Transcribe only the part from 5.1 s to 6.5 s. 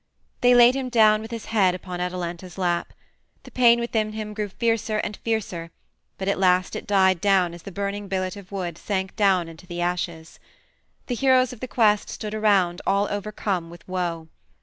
fiercer, but at